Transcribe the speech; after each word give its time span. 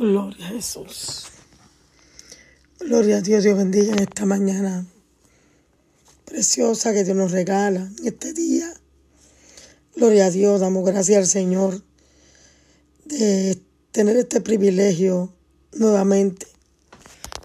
Gloria 0.00 0.46
a 0.46 0.48
Jesús. 0.48 1.26
Gloria 2.78 3.18
a 3.18 3.20
Dios, 3.20 3.44
Dios 3.44 3.54
bendiga 3.54 3.92
en 3.92 3.98
esta 3.98 4.24
mañana 4.24 4.86
preciosa 6.24 6.94
que 6.94 7.04
Dios 7.04 7.14
nos 7.14 7.32
regala 7.32 7.80
en 7.98 8.06
este 8.06 8.32
día. 8.32 8.72
Gloria 9.94 10.24
a 10.24 10.30
Dios, 10.30 10.62
damos 10.62 10.86
gracias 10.86 11.18
al 11.18 11.26
Señor 11.26 11.82
de 13.04 13.60
tener 13.92 14.16
este 14.16 14.40
privilegio 14.40 15.34
nuevamente 15.74 16.46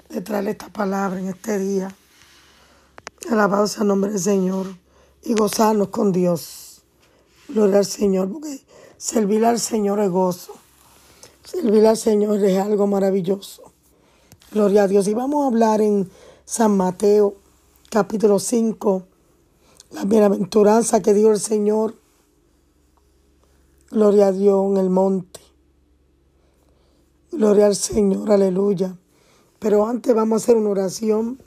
de 0.07 0.21
traerle 0.21 0.51
esta 0.51 0.71
palabra 0.71 1.19
en 1.19 1.27
este 1.27 1.59
día. 1.59 1.93
Alabado 3.29 3.67
sea 3.67 3.81
el 3.81 3.89
nombre 3.89 4.11
del 4.11 4.21
Señor 4.21 4.77
y 5.23 5.33
gozarnos 5.33 5.89
con 5.89 6.13
Dios. 6.13 6.83
Gloria 7.49 7.79
al 7.79 7.85
Señor, 7.85 8.31
porque 8.31 8.61
servir 8.95 9.43
al 9.43 9.59
Señor 9.59 9.99
es 9.99 10.09
gozo. 10.09 10.64
Servir 11.45 11.85
al 11.85 11.95
Señor 11.95 12.43
es 12.43 12.57
algo 12.57 12.87
maravilloso. 12.87 13.61
Gloria 14.51 14.83
a 14.83 14.87
Dios. 14.87 15.07
Y 15.07 15.13
vamos 15.13 15.43
a 15.43 15.47
hablar 15.47 15.79
en 15.79 16.09
San 16.43 16.75
Mateo, 16.75 17.35
capítulo 17.91 18.39
5, 18.39 19.03
la 19.91 20.05
bienaventuranza 20.05 21.03
que 21.03 21.13
dio 21.13 21.31
el 21.31 21.39
Señor. 21.39 21.93
Gloria 23.91 24.27
a 24.27 24.31
Dios 24.31 24.71
en 24.71 24.77
el 24.77 24.89
monte. 24.89 25.39
Gloria 27.31 27.67
al 27.67 27.75
Señor, 27.75 28.31
aleluya. 28.31 28.97
Pero 29.59 29.85
antes 29.85 30.15
vamos 30.15 30.41
a 30.41 30.43
hacer 30.43 30.57
una 30.57 30.71
oración. 30.71 31.39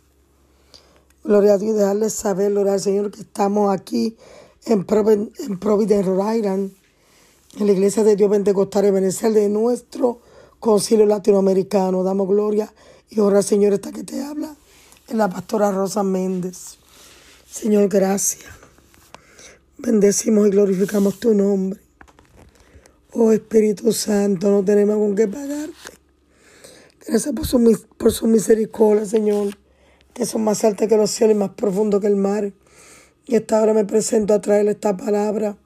Gloria 1.25 1.55
a 1.55 1.59
Dios, 1.59 1.77
dejarles 1.77 2.13
saber, 2.13 2.53
gloria 2.53 2.75
al 2.75 2.81
Señor, 2.81 3.11
que 3.11 3.23
estamos 3.23 3.75
aquí 3.75 4.17
en, 4.65 4.85
Providence, 4.85 6.03
Rhode 6.03 6.39
Island 6.39 6.78
en 7.57 7.67
la 7.67 7.73
iglesia 7.73 8.05
de 8.05 8.17
Dios 8.17 8.31
Pentecostal 8.31 8.87
y 8.87 8.91
Venezuela 8.91 9.39
de 9.39 9.49
nuestro 9.49 10.21
concilio 10.61 11.07
latinoamericano. 11.07 12.03
Damos 12.03 12.29
gloria 12.29 12.73
y 13.11 13.21
ahora, 13.21 13.43
Señor, 13.43 13.73
esta 13.73 13.93
que 13.93 14.05
te 14.05 14.23
habla 14.23 14.55
es 15.09 15.15
la 15.15 15.29
pastora 15.29 15.71
Rosa 15.73 16.03
Méndez. 16.03 16.79
Señor, 17.51 17.89
gracias. 17.89 18.51
Bendecimos 19.79 20.49
y 20.49 20.51
glorificamos 20.51 21.19
tu 21.19 21.35
nombre. 21.35 21.81
Oh 23.13 23.33
Espíritu 23.33 23.93
Santo, 23.93 24.51
no 24.51 24.65
tenemos 24.65 24.97
con 24.97 25.15
qué 25.15 25.27
pagarte. 25.27 25.99
Gracias 27.07 27.35
por 27.35 27.47
su, 27.47 27.87
por 27.97 28.13
su 28.13 28.27
misericordia, 28.27 29.07
Señor, 29.07 29.57
que 30.13 30.27
son 30.27 30.45
más 30.45 30.63
altas 30.63 30.89
que 30.89 30.97
los 30.97 31.11
cielos 31.11 31.37
y 31.37 31.39
más 31.39 31.51
profundos 31.51 32.03
que 32.03 32.07
el 32.07 32.17
mar. 32.17 32.53
Y 33.25 33.37
esta 33.37 33.63
hora 33.63 33.73
me 33.73 33.87
presento 33.87 34.35
a 34.35 34.41
traer 34.41 34.69
esta 34.69 34.97
palabra 34.97 35.57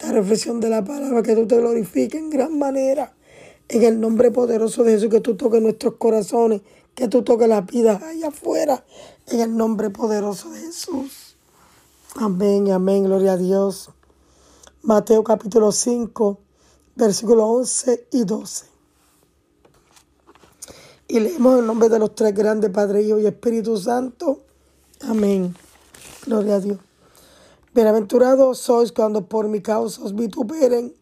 la 0.00 0.12
reflexión 0.12 0.60
de 0.60 0.68
la 0.68 0.84
palabra, 0.84 1.22
que 1.22 1.34
tú 1.34 1.46
te 1.46 1.56
glorifiques 1.56 2.20
en 2.20 2.30
gran 2.30 2.58
manera. 2.58 3.14
En 3.68 3.82
el 3.82 4.00
nombre 4.00 4.30
poderoso 4.30 4.84
de 4.84 4.92
Jesús, 4.92 5.10
que 5.10 5.20
tú 5.20 5.36
toques 5.36 5.60
nuestros 5.60 5.94
corazones, 5.94 6.62
que 6.94 7.08
tú 7.08 7.22
toques 7.22 7.48
la 7.48 7.62
vida 7.62 8.00
allá 8.02 8.28
afuera. 8.28 8.84
En 9.26 9.40
el 9.40 9.56
nombre 9.56 9.90
poderoso 9.90 10.50
de 10.50 10.60
Jesús. 10.60 11.36
Amén, 12.14 12.70
amén, 12.70 13.04
gloria 13.04 13.32
a 13.32 13.36
Dios. 13.36 13.90
Mateo 14.82 15.24
capítulo 15.24 15.72
5, 15.72 16.38
versículos 16.94 17.44
11 17.44 18.08
y 18.12 18.24
12. 18.24 18.66
Y 21.08 21.20
leemos 21.20 21.58
el 21.58 21.66
nombre 21.66 21.88
de 21.88 21.98
los 21.98 22.14
tres 22.14 22.34
grandes 22.34 22.70
Padre, 22.70 23.02
Hijo 23.02 23.18
y 23.18 23.26
Espíritu 23.26 23.76
Santo. 23.76 24.42
Amén. 25.00 25.54
Gloria 26.24 26.56
a 26.56 26.60
Dios. 26.60 26.85
Bienaventurados 27.76 28.56
sois 28.56 28.90
cuando 28.90 29.28
por 29.28 29.48
mi 29.48 29.60
causa 29.60 30.02
os 30.02 30.14
vituperen 30.14 30.94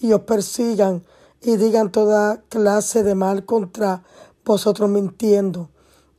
y 0.00 0.12
os 0.12 0.22
persigan 0.22 1.04
y 1.40 1.56
digan 1.56 1.92
toda 1.92 2.42
clase 2.48 3.04
de 3.04 3.14
mal 3.14 3.46
contra 3.46 4.02
vosotros 4.44 4.90
mintiendo. 4.90 5.70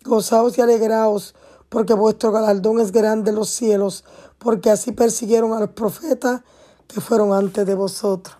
Gozaos 0.06 0.58
y 0.58 0.62
alegraos, 0.62 1.36
porque 1.68 1.94
vuestro 1.94 2.32
galardón 2.32 2.80
es 2.80 2.94
grande 2.94 3.32
en 3.32 3.36
los 3.36 3.50
cielos, 3.50 4.06
porque 4.40 4.70
así 4.70 4.94
persiguieron 4.94 5.52
a 5.52 5.60
los 5.60 5.72
profetas 5.72 6.40
que 6.88 7.02
fueron 7.02 7.34
antes 7.34 7.68
de 7.68 7.76
vosotros. 7.76 8.38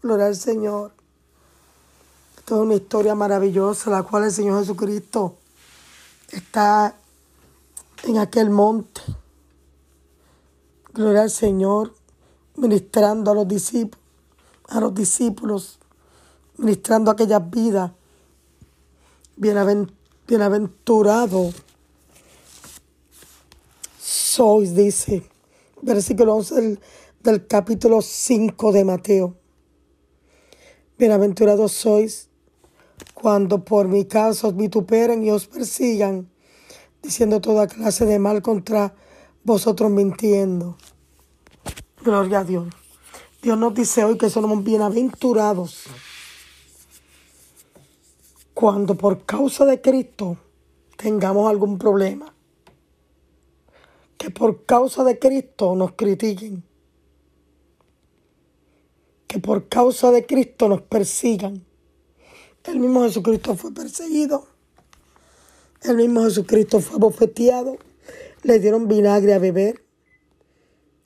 Gloria 0.00 0.26
al 0.26 0.36
Señor. 0.36 0.92
Esto 2.36 2.54
es 2.54 2.60
una 2.62 2.76
historia 2.76 3.16
maravillosa, 3.16 3.90
la 3.90 4.04
cual 4.04 4.22
el 4.22 4.32
Señor 4.32 4.60
Jesucristo 4.60 5.38
está 6.30 6.94
en 8.04 8.18
aquel 8.18 8.50
monte 8.50 9.02
Gloria 10.98 11.22
al 11.22 11.30
Señor, 11.30 11.94
ministrando 12.56 13.30
a 13.30 13.34
los 13.34 13.46
discípulos, 13.46 14.00
a 14.66 14.80
los 14.80 14.92
discípulos, 14.92 15.78
ministrando 16.56 17.12
aquellas 17.12 17.48
vidas. 17.48 17.92
Bienaventurado 19.36 21.52
sois, 24.00 24.74
dice, 24.74 25.22
versículo 25.82 26.34
11 26.34 26.80
del, 27.20 27.46
capítulo 27.46 28.02
5 28.02 28.72
de 28.72 28.84
Mateo. 28.84 29.36
Bienaventurados 30.98 31.70
sois 31.70 32.28
cuando 33.14 33.64
por 33.64 33.86
mi 33.86 34.04
causa 34.06 34.48
os 34.48 34.56
vituperen 34.56 35.22
y 35.22 35.30
os 35.30 35.46
persigan, 35.46 36.28
diciendo 37.00 37.40
toda 37.40 37.68
clase 37.68 38.04
de 38.04 38.18
mal 38.18 38.42
contra 38.42 38.96
vosotros 39.44 39.90
mintiendo. 39.90 40.76
Gloria 42.08 42.38
a 42.38 42.44
Dios. 42.44 42.66
Dios 43.42 43.58
nos 43.58 43.74
dice 43.74 44.02
hoy 44.02 44.16
que 44.16 44.30
somos 44.30 44.64
bienaventurados 44.64 45.84
cuando 48.54 48.94
por 48.94 49.26
causa 49.26 49.66
de 49.66 49.82
Cristo 49.82 50.38
tengamos 50.96 51.50
algún 51.50 51.76
problema. 51.76 52.34
Que 54.16 54.30
por 54.30 54.64
causa 54.64 55.04
de 55.04 55.18
Cristo 55.18 55.76
nos 55.76 55.92
critiquen. 55.92 56.64
Que 59.26 59.38
por 59.38 59.68
causa 59.68 60.10
de 60.10 60.24
Cristo 60.24 60.66
nos 60.66 60.80
persigan. 60.80 61.62
El 62.64 62.80
mismo 62.80 63.02
Jesucristo 63.02 63.54
fue 63.54 63.74
perseguido. 63.74 64.46
El 65.82 65.98
mismo 65.98 66.24
Jesucristo 66.24 66.80
fue 66.80 66.98
bofeteado 66.98 67.76
le 68.42 68.60
dieron 68.60 68.88
vinagre 68.88 69.34
a 69.34 69.38
beber 69.38 69.84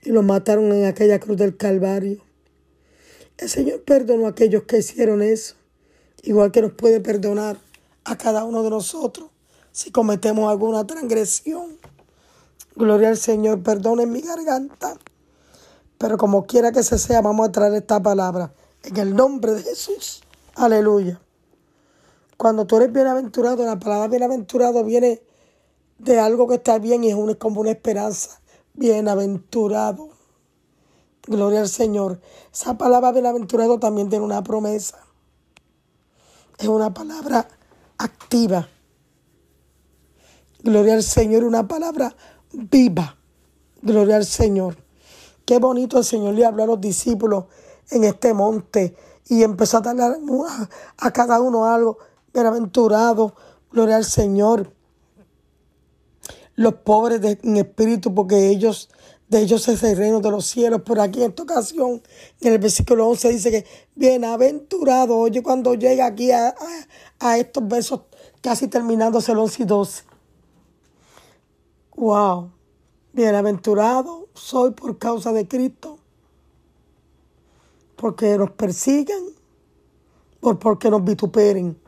y 0.02 0.10
lo 0.10 0.22
mataron 0.22 0.72
en 0.72 0.84
aquella 0.84 1.20
cruz 1.20 1.36
del 1.36 1.56
Calvario. 1.56 2.22
El 3.38 3.48
Señor 3.48 3.82
perdonó 3.82 4.26
a 4.26 4.30
aquellos 4.30 4.64
que 4.64 4.78
hicieron 4.78 5.22
eso, 5.22 5.54
igual 6.22 6.52
que 6.52 6.62
nos 6.62 6.72
puede 6.72 7.00
perdonar 7.00 7.58
a 8.04 8.16
cada 8.18 8.44
uno 8.44 8.62
de 8.62 8.70
nosotros 8.70 9.30
si 9.72 9.90
cometemos 9.90 10.50
alguna 10.50 10.86
transgresión. 10.86 11.78
Gloria 12.76 13.08
al 13.08 13.16
Señor, 13.16 13.62
perdone 13.62 14.06
mi 14.06 14.20
garganta. 14.20 14.98
Pero 15.98 16.18
como 16.18 16.46
quiera 16.46 16.72
que 16.72 16.82
se 16.82 16.98
sea, 16.98 17.20
vamos 17.20 17.48
a 17.48 17.52
traer 17.52 17.74
esta 17.74 18.02
palabra 18.02 18.52
en 18.82 18.96
el 18.96 19.14
nombre 19.14 19.52
de 19.52 19.62
Jesús. 19.62 20.22
Aleluya. 20.54 21.20
Cuando 22.36 22.66
tú 22.66 22.76
eres 22.76 22.92
bienaventurado, 22.92 23.64
la 23.64 23.78
palabra 23.78 24.08
bienaventurado 24.08 24.84
viene 24.84 25.22
de 25.98 26.18
algo 26.18 26.48
que 26.48 26.56
está 26.56 26.78
bien 26.78 27.04
y 27.04 27.10
es, 27.10 27.36
como 27.36 27.60
una 27.60 27.70
esperanza. 27.70 28.41
Bienaventurado. 28.74 30.10
Gloria 31.26 31.60
al 31.60 31.68
Señor. 31.68 32.20
Esa 32.52 32.76
palabra 32.76 33.12
bienaventurado 33.12 33.78
también 33.78 34.08
tiene 34.08 34.24
una 34.24 34.42
promesa. 34.42 34.98
Es 36.58 36.68
una 36.68 36.92
palabra 36.92 37.46
activa. 37.98 38.68
Gloria 40.62 40.94
al 40.94 41.02
Señor, 41.02 41.44
una 41.44 41.66
palabra 41.66 42.14
viva. 42.52 43.16
Gloria 43.82 44.16
al 44.16 44.24
Señor. 44.26 44.76
Qué 45.44 45.58
bonito 45.58 45.98
el 45.98 46.04
Señor 46.04 46.34
le 46.34 46.44
habló 46.44 46.64
a 46.64 46.66
los 46.66 46.80
discípulos 46.80 47.44
en 47.90 48.04
este 48.04 48.32
monte 48.32 48.96
y 49.28 49.42
empezó 49.42 49.78
a 49.78 49.80
darle 49.80 50.18
a, 50.48 50.68
a 50.98 51.10
cada 51.12 51.40
uno 51.40 51.66
algo. 51.66 51.98
Bienaventurado. 52.32 53.34
Gloria 53.70 53.96
al 53.96 54.04
Señor 54.04 54.72
los 56.54 56.74
pobres 56.74 57.20
en 57.42 57.56
espíritu, 57.56 58.14
porque 58.14 58.48
ellos, 58.48 58.90
de 59.28 59.40
ellos 59.40 59.66
es 59.68 59.82
el 59.82 59.96
reino 59.96 60.20
de 60.20 60.30
los 60.30 60.46
cielos. 60.46 60.82
Por 60.82 61.00
aquí 61.00 61.22
en 61.22 61.30
esta 61.30 61.42
ocasión, 61.42 62.02
en 62.40 62.52
el 62.52 62.58
versículo 62.58 63.08
11 63.08 63.28
dice 63.30 63.50
que 63.50 63.66
bienaventurado, 63.94 65.16
oye, 65.16 65.42
cuando 65.42 65.74
llega 65.74 66.06
aquí 66.06 66.30
a, 66.30 66.54
estos 67.36 67.66
versos 67.66 68.00
casi 68.40 68.68
terminándose 68.68 69.32
el 69.32 69.38
11 69.38 69.62
y 69.62 69.66
12. 69.66 70.04
Wow, 71.96 72.50
bienaventurado 73.12 74.28
soy 74.34 74.72
por 74.72 74.98
causa 74.98 75.32
de 75.32 75.46
Cristo, 75.46 75.98
porque 77.96 78.36
nos 78.36 78.50
persiguen, 78.50 79.24
por 80.40 80.58
porque 80.58 80.90
nos 80.90 81.04
vituperen. 81.04 81.78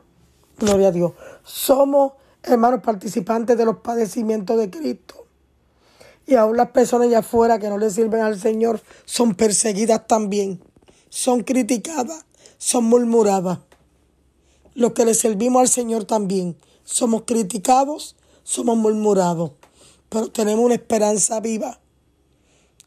Gloria 0.57 0.87
a 0.87 0.91
Dios. 0.91 1.11
Somos 1.43 2.13
hermanos, 2.45 2.81
participantes 2.81 3.57
de 3.57 3.65
los 3.65 3.77
padecimientos 3.77 4.57
de 4.57 4.69
Cristo. 4.69 5.25
Y 6.27 6.35
aún 6.35 6.57
las 6.57 6.69
personas 6.69 7.07
allá 7.07 7.19
afuera 7.19 7.59
que 7.59 7.69
no 7.69 7.77
le 7.77 7.89
sirven 7.89 8.21
al 8.21 8.39
Señor 8.39 8.81
son 9.05 9.35
perseguidas 9.35 10.07
también, 10.07 10.61
son 11.09 11.43
criticadas, 11.43 12.25
son 12.57 12.85
murmuradas. 12.85 13.59
los 14.73 14.91
que 14.91 15.05
le 15.05 15.13
servimos 15.13 15.61
al 15.61 15.69
Señor 15.69 16.03
también, 16.03 16.57
somos 16.83 17.23
criticados, 17.25 18.15
somos 18.43 18.77
murmurados, 18.77 19.51
pero 20.09 20.29
tenemos 20.29 20.65
una 20.65 20.75
esperanza 20.75 21.39
viva. 21.39 21.79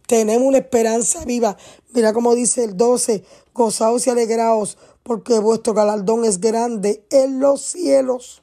Tenemos 0.06 0.48
una 0.48 0.58
esperanza 0.58 1.24
viva. 1.26 1.56
Mira 1.92 2.14
cómo 2.14 2.34
dice 2.34 2.64
el 2.64 2.76
12, 2.76 3.24
gozaos 3.52 4.06
y 4.06 4.10
alegraos, 4.10 4.78
porque 5.02 5.38
vuestro 5.38 5.74
galardón 5.74 6.24
es 6.24 6.40
grande 6.40 7.04
en 7.10 7.40
los 7.40 7.60
cielos. 7.60 8.42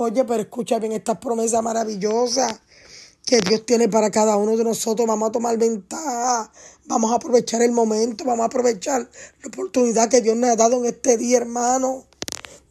Oye, 0.00 0.24
pero 0.24 0.42
escucha 0.42 0.78
bien 0.78 0.92
esta 0.92 1.18
promesa 1.18 1.60
maravillosa 1.60 2.60
que 3.26 3.40
Dios 3.40 3.66
tiene 3.66 3.88
para 3.88 4.12
cada 4.12 4.36
uno 4.36 4.56
de 4.56 4.62
nosotros. 4.62 5.08
Vamos 5.08 5.28
a 5.28 5.32
tomar 5.32 5.58
ventaja, 5.58 6.52
vamos 6.86 7.10
a 7.10 7.16
aprovechar 7.16 7.62
el 7.62 7.72
momento, 7.72 8.24
vamos 8.24 8.44
a 8.44 8.46
aprovechar 8.46 9.00
la 9.00 9.48
oportunidad 9.48 10.08
que 10.08 10.20
Dios 10.20 10.36
nos 10.36 10.50
ha 10.50 10.54
dado 10.54 10.76
en 10.76 10.84
este 10.84 11.16
día, 11.16 11.38
hermano, 11.38 12.04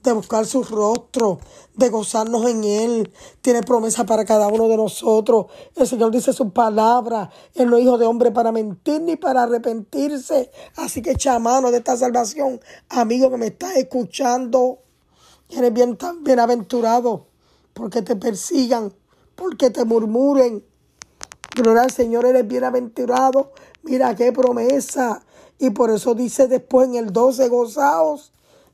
de 0.04 0.14
buscar 0.14 0.46
su 0.46 0.64
rostro, 0.64 1.40
de 1.76 1.90
gozarnos 1.90 2.50
en 2.50 2.64
Él. 2.64 3.12
Tiene 3.42 3.62
promesa 3.62 4.06
para 4.06 4.24
cada 4.24 4.48
uno 4.48 4.70
de 4.70 4.78
nosotros. 4.78 5.48
El 5.76 5.86
Señor 5.86 6.12
dice 6.12 6.32
su 6.32 6.54
palabra. 6.54 7.30
Él 7.56 7.70
no 7.70 7.76
es 7.76 7.84
hijo 7.84 7.98
de 7.98 8.06
hombre 8.06 8.32
para 8.32 8.54
mentir 8.54 9.02
ni 9.02 9.18
para 9.18 9.44
arrepentirse. 9.44 10.50
Así 10.78 11.02
que 11.02 11.12
echa 11.12 11.38
mano 11.40 11.72
de 11.72 11.80
esta 11.80 11.98
salvación, 11.98 12.62
amigo 12.88 13.30
que 13.30 13.36
me 13.36 13.48
estás 13.48 13.76
escuchando. 13.76 14.80
Eres 15.50 15.74
bien, 15.74 15.98
bienaventurado 16.22 17.28
porque 17.78 18.02
te 18.02 18.16
persigan, 18.16 18.92
porque 19.36 19.70
te 19.70 19.86
murmuren. 19.86 20.66
Gloria 21.56 21.84
al 21.84 21.92
Señor, 21.92 22.26
eres 22.26 22.48
bienaventurado. 22.48 23.52
Mira 23.84 24.16
qué 24.16 24.32
promesa. 24.32 25.24
Y 25.60 25.70
por 25.70 25.92
eso 25.92 26.16
dice 26.16 26.48
después 26.48 26.90
en 26.90 26.96
el 26.96 27.14
12, 27.14 27.48
gozaos 27.50 28.34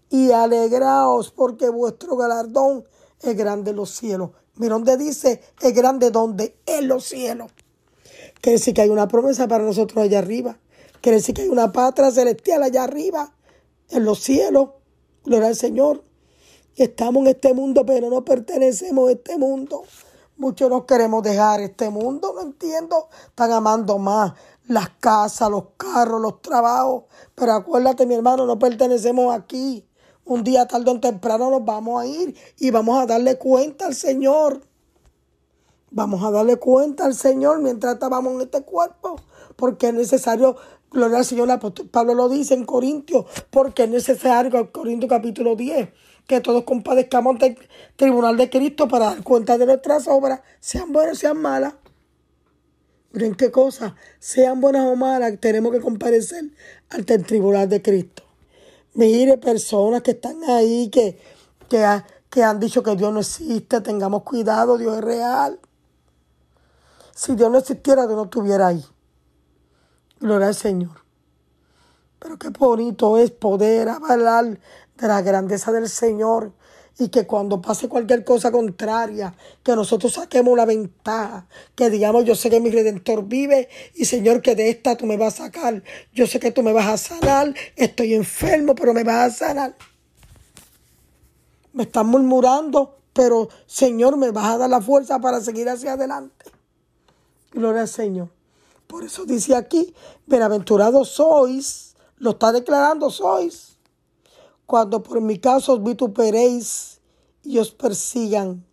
y 0.09 0.31
alegraos, 0.31 1.31
porque 1.31 1.69
vuestro 1.69 2.15
galardón 2.15 2.85
es 3.21 3.35
grande 3.35 3.71
en 3.71 3.77
los 3.77 3.89
cielos. 3.91 4.31
Mira 4.55 4.75
donde 4.75 4.97
dice, 4.97 5.41
es 5.61 5.73
grande 5.73 6.11
donde, 6.11 6.55
en 6.65 6.87
los 6.87 7.05
cielos. 7.05 7.51
Quiere 8.41 8.57
decir 8.57 8.73
que 8.73 8.81
hay 8.81 8.89
una 8.89 9.07
promesa 9.07 9.47
para 9.47 9.63
nosotros 9.63 10.03
allá 10.03 10.19
arriba. 10.19 10.57
Quiere 11.01 11.17
decir 11.17 11.35
que 11.35 11.43
hay 11.43 11.49
una 11.49 11.71
patria 11.71 12.11
celestial 12.11 12.63
allá 12.63 12.83
arriba, 12.83 13.33
en 13.89 14.05
los 14.05 14.19
cielos. 14.19 14.69
Gloria 15.25 15.47
al 15.47 15.55
Señor. 15.55 16.03
Estamos 16.75 17.21
en 17.21 17.27
este 17.27 17.53
mundo, 17.53 17.85
pero 17.85 18.09
no 18.09 18.25
pertenecemos 18.25 19.09
a 19.09 19.11
este 19.11 19.37
mundo. 19.37 19.83
Muchos 20.37 20.71
nos 20.71 20.85
queremos 20.85 21.21
dejar 21.21 21.61
este 21.61 21.91
mundo, 21.91 22.33
no 22.33 22.41
entiendo. 22.41 23.09
Están 23.27 23.51
amando 23.51 23.99
más 23.99 24.33
las 24.67 24.89
casas, 24.99 25.51
los 25.51 25.65
carros, 25.77 26.19
los 26.19 26.41
trabajos. 26.41 27.03
Pero 27.35 27.53
acuérdate, 27.53 28.07
mi 28.07 28.15
hermano, 28.15 28.47
no 28.47 28.57
pertenecemos 28.57 29.35
aquí. 29.35 29.87
Un 30.25 30.43
día 30.43 30.65
tarde 30.65 30.89
o 30.89 30.99
temprano 30.99 31.51
nos 31.51 31.63
vamos 31.63 32.01
a 32.01 32.07
ir 32.07 32.35
y 32.57 32.71
vamos 32.71 32.99
a 32.99 33.05
darle 33.05 33.37
cuenta 33.37 33.85
al 33.85 33.93
Señor. 33.93 34.61
Vamos 35.91 36.23
a 36.23 36.31
darle 36.31 36.57
cuenta 36.57 37.05
al 37.05 37.13
Señor 37.13 37.59
mientras 37.59 37.93
estábamos 37.93 38.33
en 38.33 38.41
este 38.41 38.63
cuerpo. 38.63 39.17
Porque 39.55 39.89
es 39.89 39.93
necesario, 39.93 40.55
gloria 40.89 41.19
al 41.19 41.25
Señor, 41.25 41.49
Pablo 41.91 42.15
lo 42.15 42.29
dice 42.29 42.55
en 42.55 42.65
Corintios, 42.65 43.25
porque 43.51 43.83
es 43.83 43.89
necesario, 43.89 44.71
Corintios 44.71 45.07
capítulo 45.07 45.55
10 45.55 45.89
que 46.27 46.41
todos 46.41 46.63
compadezcamos 46.63 47.33
ante 47.33 47.45
el 47.47 47.57
tribunal 47.95 48.37
de 48.37 48.49
Cristo 48.49 48.87
para 48.87 49.05
dar 49.05 49.23
cuenta 49.23 49.57
de 49.57 49.65
nuestras 49.65 50.07
obras, 50.07 50.41
sean 50.59 50.91
buenas, 50.91 51.17
sean 51.17 51.37
malas. 51.37 51.73
Miren 53.11 53.35
qué 53.35 53.51
cosa, 53.51 53.95
sean 54.19 54.59
buenas 54.59 54.85
o 54.85 54.95
malas, 54.95 55.39
tenemos 55.39 55.71
que 55.71 55.79
comparecer 55.79 56.45
ante 56.89 57.13
el 57.13 57.25
tribunal 57.25 57.69
de 57.69 57.81
Cristo. 57.81 58.23
Mire, 58.95 59.37
personas 59.37 60.01
que 60.01 60.11
están 60.11 60.43
ahí, 60.45 60.89
que, 60.89 61.19
que, 61.69 61.85
que 62.29 62.43
han 62.43 62.59
dicho 62.59 62.81
que 62.81 62.95
Dios 62.95 63.13
no 63.13 63.19
existe, 63.19 63.81
tengamos 63.81 64.23
cuidado, 64.23 64.77
Dios 64.77 64.97
es 64.97 65.03
real. 65.03 65.59
Si 67.15 67.35
Dios 67.35 67.51
no 67.51 67.59
existiera, 67.59 68.07
Dios 68.07 68.15
no 68.15 68.23
estuviera 68.23 68.67
ahí. 68.67 68.83
Gloria 70.19 70.47
al 70.47 70.55
Señor. 70.55 71.03
Pero 72.19 72.39
qué 72.39 72.49
bonito 72.49 73.17
es 73.17 73.31
poder 73.31 73.89
avalar 73.89 74.57
la 75.07 75.21
grandeza 75.21 75.71
del 75.71 75.89
Señor 75.89 76.53
y 76.99 77.09
que 77.09 77.25
cuando 77.25 77.61
pase 77.61 77.89
cualquier 77.89 78.23
cosa 78.23 78.51
contraria, 78.51 79.33
que 79.63 79.75
nosotros 79.75 80.13
saquemos 80.13 80.55
la 80.55 80.65
ventaja, 80.65 81.47
que 81.75 81.89
digamos, 81.89 82.23
yo 82.25 82.35
sé 82.35 82.49
que 82.49 82.59
mi 82.59 82.69
redentor 82.69 83.25
vive 83.25 83.69
y 83.95 84.05
Señor, 84.05 84.41
que 84.41 84.55
de 84.55 84.69
esta 84.69 84.95
tú 84.95 85.05
me 85.05 85.17
vas 85.17 85.39
a 85.39 85.45
sacar, 85.45 85.83
yo 86.13 86.27
sé 86.27 86.39
que 86.39 86.51
tú 86.51 86.61
me 86.61 86.73
vas 86.73 86.87
a 86.87 86.97
sanar, 86.97 87.53
estoy 87.75 88.13
enfermo, 88.13 88.75
pero 88.75 88.93
me 88.93 89.03
vas 89.03 89.33
a 89.33 89.47
sanar. 89.47 89.75
Me 91.73 91.83
están 91.83 92.07
murmurando, 92.07 92.99
pero 93.13 93.49
Señor, 93.65 94.17
me 94.17 94.29
vas 94.29 94.45
a 94.45 94.57
dar 94.59 94.69
la 94.69 94.81
fuerza 94.81 95.19
para 95.19 95.41
seguir 95.41 95.67
hacia 95.69 95.93
adelante. 95.93 96.45
Gloria 97.51 97.81
al 97.81 97.87
Señor. 97.87 98.29
Por 98.85 99.03
eso 99.03 99.25
dice 99.25 99.55
aquí, 99.55 99.95
bienaventurados 100.27 101.09
sois, 101.09 101.95
lo 102.17 102.31
está 102.31 102.51
declarando 102.51 103.09
sois 103.09 103.72
cuando 104.73 105.03
por 105.03 105.21
mi 105.21 105.37
caso 105.37 105.73
os 105.73 105.83
vituperéis 105.83 106.99
y 107.43 107.59
os 107.59 107.69
persigan 107.69 108.65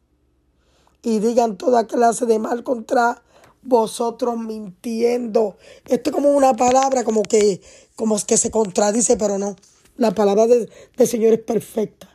y 1.02 1.18
digan 1.18 1.58
toda 1.58 1.86
clase 1.86 2.24
de 2.24 2.38
mal 2.38 2.64
contra 2.64 3.22
vosotros 3.60 4.38
mintiendo. 4.38 5.58
Esto 5.86 6.08
es 6.08 6.16
como 6.16 6.30
una 6.30 6.54
palabra 6.54 7.04
como 7.04 7.22
que, 7.22 7.60
como 7.96 8.16
que 8.26 8.38
se 8.38 8.50
contradice, 8.50 9.18
pero 9.18 9.36
no. 9.36 9.56
La 9.98 10.12
palabra 10.12 10.46
del 10.46 10.70
Señor 11.06 11.34
es 11.34 11.40
perfecta. 11.40 12.08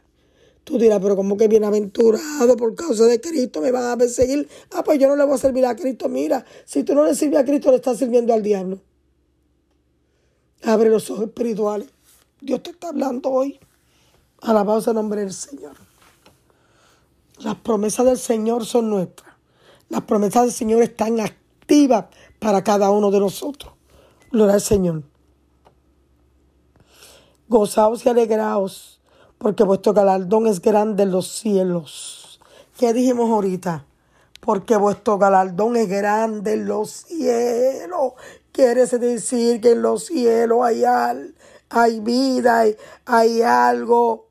Tú 0.63 0.79
dirás, 0.79 0.99
pero 0.99 1.15
como 1.15 1.37
que 1.37 1.47
bienaventurado 1.47 2.57
por 2.57 2.73
causa 2.73 3.05
de 3.05 3.21
Cristo 3.21 3.61
me 3.61 3.69
van 3.69 3.91
a 3.91 3.97
perseguir. 3.97 4.49
Ah, 4.71 4.83
pues 4.83 4.97
yo 4.97 5.07
no 5.07 5.15
le 5.15 5.25
voy 5.25 5.35
a 5.35 5.37
servir 5.37 5.63
a 5.63 5.75
Cristo. 5.75 6.09
Mira, 6.09 6.43
si 6.65 6.83
tú 6.83 6.95
no 6.95 7.05
le 7.05 7.13
sirves 7.13 7.37
a 7.37 7.45
Cristo, 7.45 7.69
le 7.69 7.75
estás 7.75 7.99
sirviendo 7.99 8.33
al 8.33 8.41
diablo. 8.41 8.79
Abre 10.63 10.89
los 10.89 11.07
ojos 11.11 11.25
espirituales. 11.25 11.89
Dios 12.41 12.63
te 12.63 12.71
está 12.71 12.89
hablando 12.89 13.29
hoy. 13.29 13.59
Alabado 14.41 14.81
sea 14.81 14.91
el 14.91 14.95
nombre 14.95 15.21
del 15.21 15.33
Señor. 15.33 15.75
Las 17.39 17.55
promesas 17.55 18.05
del 18.05 18.17
Señor 18.17 18.65
son 18.65 18.89
nuestras. 18.89 19.33
Las 19.89 20.01
promesas 20.03 20.43
del 20.43 20.51
Señor 20.51 20.83
están 20.83 21.19
activas 21.19 22.05
para 22.39 22.63
cada 22.63 22.91
uno 22.91 23.11
de 23.11 23.19
nosotros. 23.19 23.73
Gloria 24.31 24.55
al 24.55 24.61
Señor. 24.61 25.03
Gozaos 27.47 28.05
y 28.05 28.09
alegraos, 28.09 29.01
porque 29.37 29.63
vuestro 29.63 29.93
galardón 29.93 30.47
es 30.47 30.61
grande 30.61 31.03
en 31.03 31.11
los 31.11 31.27
cielos. 31.27 32.39
¿Qué 32.77 32.93
dijimos 32.93 33.29
ahorita? 33.29 33.85
Porque 34.39 34.75
vuestro 34.77 35.17
galardón 35.17 35.75
es 35.75 35.87
grande 35.87 36.53
en 36.53 36.67
los 36.67 36.89
cielos. 36.89 38.13
Quiere 38.51 38.85
decir 38.85 39.61
que 39.61 39.71
en 39.71 39.81
los 39.81 40.05
cielos 40.05 40.63
hay, 40.63 40.83
hay 41.69 41.99
vida, 41.99 42.63
hay 43.05 43.41
algo 43.41 44.24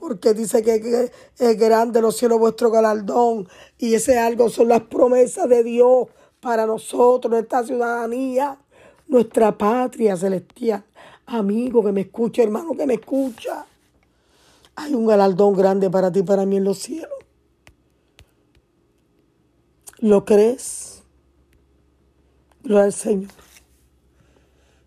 porque 0.00 0.32
dice 0.32 0.62
que 0.62 1.12
es 1.38 1.58
grande 1.58 2.00
los 2.00 2.16
cielos 2.16 2.38
vuestro 2.38 2.70
galardón 2.70 3.46
y 3.78 3.94
ese 3.94 4.18
algo 4.18 4.48
son 4.48 4.68
las 4.68 4.80
promesas 4.82 5.48
de 5.48 5.62
Dios 5.62 6.08
para 6.40 6.66
nosotros, 6.66 7.30
nuestra 7.30 7.62
ciudadanía, 7.64 8.58
nuestra 9.06 9.56
patria 9.56 10.16
celestial. 10.16 10.82
Amigo 11.26 11.84
que 11.84 11.92
me 11.92 12.00
escucha, 12.00 12.42
hermano 12.42 12.74
que 12.74 12.86
me 12.86 12.94
escucha, 12.94 13.66
hay 14.74 14.94
un 14.94 15.06
galardón 15.06 15.54
grande 15.54 15.90
para 15.90 16.10
ti, 16.10 16.22
para 16.22 16.46
mí 16.46 16.56
en 16.56 16.64
los 16.64 16.78
cielos. 16.78 17.10
¿Lo 19.98 20.24
crees? 20.24 21.02
Gloria 22.62 22.84
al 22.84 22.92
Señor. 22.94 23.30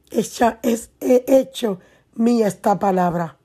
Hecha, 0.09 0.59
es, 0.63 0.89
he 0.99 1.23
hecho 1.27 1.79
mía 2.15 2.47
esta 2.47 2.79
palabra 2.79 3.37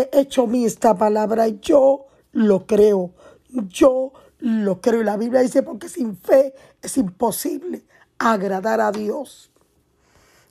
he 0.00 0.20
hecho 0.20 0.46
mí 0.46 0.64
esta 0.64 0.96
palabra, 0.96 1.48
yo 1.48 2.06
lo 2.32 2.66
creo, 2.66 3.12
yo 3.48 4.12
lo 4.38 4.80
creo. 4.80 5.00
Y 5.00 5.04
la 5.04 5.16
Biblia 5.16 5.40
dice, 5.40 5.62
porque 5.62 5.88
sin 5.88 6.16
fe 6.16 6.54
es 6.82 6.96
imposible 6.98 7.84
agradar 8.18 8.80
a 8.80 8.92
Dios. 8.92 9.50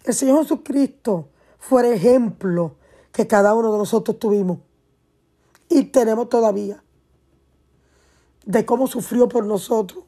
El 0.03 0.13
Señor 0.13 0.43
Jesucristo 0.43 1.29
fue 1.57 1.87
el 1.87 1.93
ejemplo 1.93 2.75
que 3.11 3.27
cada 3.27 3.53
uno 3.55 3.71
de 3.71 3.77
nosotros 3.79 4.19
tuvimos 4.19 4.59
y 5.69 5.85
tenemos 5.85 6.29
todavía 6.29 6.83
de 8.45 8.65
cómo 8.65 8.87
sufrió 8.87 9.27
por 9.27 9.45
nosotros, 9.45 10.03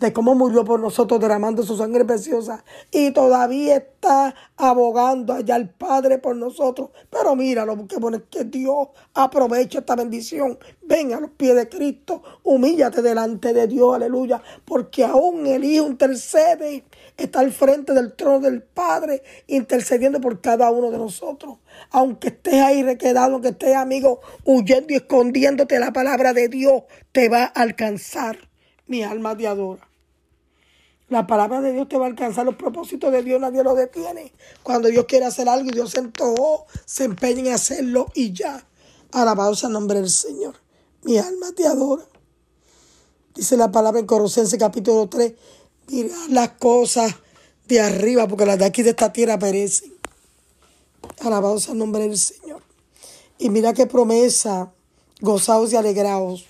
de 0.00 0.14
cómo 0.14 0.34
murió 0.34 0.64
por 0.64 0.80
nosotros 0.80 1.20
derramando 1.20 1.62
su 1.62 1.76
sangre 1.76 2.06
preciosa 2.06 2.64
y 2.90 3.10
todavía 3.10 3.76
está 3.76 4.34
abogando 4.56 5.34
allá 5.34 5.56
el 5.56 5.68
Padre 5.68 6.16
por 6.16 6.34
nosotros. 6.36 6.88
Pero 7.10 7.36
míralo, 7.36 7.76
porque 7.76 7.98
bueno, 7.98 8.22
que 8.30 8.44
Dios 8.44 8.88
aprovecha 9.12 9.80
esta 9.80 9.94
bendición. 9.96 10.58
Ven 10.80 11.12
a 11.12 11.20
los 11.20 11.30
pies 11.32 11.54
de 11.54 11.68
Cristo, 11.68 12.22
humíllate 12.42 13.02
delante 13.02 13.52
de 13.52 13.66
Dios, 13.66 13.94
aleluya, 13.94 14.42
porque 14.64 15.04
aún 15.04 15.46
el 15.46 15.64
Hijo 15.64 15.86
intercede, 15.86 16.84
está 17.18 17.40
al 17.40 17.52
frente 17.52 17.92
del 17.92 18.14
trono 18.14 18.40
del 18.40 18.62
Padre, 18.62 19.22
intercediendo 19.48 20.18
por 20.18 20.40
cada 20.40 20.70
uno 20.70 20.90
de 20.90 20.96
nosotros. 20.96 21.58
Aunque 21.90 22.28
estés 22.28 22.54
ahí 22.54 22.82
requedado, 22.82 23.34
aunque 23.34 23.48
estés 23.48 23.76
amigo 23.76 24.20
huyendo 24.44 24.94
y 24.94 24.96
escondiéndote, 24.96 25.78
la 25.78 25.92
palabra 25.92 26.32
de 26.32 26.48
Dios 26.48 26.84
te 27.12 27.28
va 27.28 27.42
a 27.42 27.46
alcanzar. 27.48 28.48
Mi 28.86 29.02
alma 29.02 29.36
te 29.36 29.46
adora. 29.46 29.89
La 31.10 31.26
palabra 31.26 31.60
de 31.60 31.72
Dios 31.72 31.88
te 31.88 31.98
va 31.98 32.06
a 32.06 32.08
alcanzar 32.08 32.46
los 32.46 32.54
propósitos 32.54 33.10
de 33.10 33.24
Dios, 33.24 33.40
nadie 33.40 33.64
lo 33.64 33.74
detiene. 33.74 34.32
Cuando 34.62 34.88
Dios 34.88 35.06
quiere 35.06 35.26
hacer 35.26 35.48
algo 35.48 35.68
y 35.68 35.72
Dios 35.72 35.90
se 35.90 35.98
entojó, 35.98 36.66
se 36.84 37.02
empeña 37.02 37.40
en 37.40 37.52
hacerlo 37.52 38.06
y 38.14 38.32
ya. 38.32 38.64
Alabado 39.10 39.56
sea 39.56 39.66
el 39.66 39.72
nombre 39.72 40.00
del 40.00 40.08
Señor. 40.08 40.54
Mi 41.02 41.18
alma 41.18 41.48
te 41.56 41.66
adora. 41.66 42.04
Dice 43.34 43.56
la 43.56 43.72
palabra 43.72 43.98
en 43.98 44.06
Colosenses 44.06 44.56
capítulo 44.56 45.08
3. 45.08 45.32
Mira 45.88 46.14
las 46.28 46.50
cosas 46.50 47.12
de 47.66 47.80
arriba, 47.80 48.28
porque 48.28 48.46
las 48.46 48.58
de 48.58 48.66
aquí 48.66 48.82
de 48.82 48.90
esta 48.90 49.12
tierra 49.12 49.36
perecen. 49.36 49.92
Alabado 51.20 51.58
sea 51.58 51.72
el 51.72 51.78
nombre 51.80 52.04
del 52.04 52.18
Señor. 52.18 52.62
Y 53.36 53.50
mira 53.50 53.72
qué 53.72 53.86
promesa, 53.86 54.72
gozaos 55.20 55.72
y 55.72 55.76
alegraos. 55.76 56.46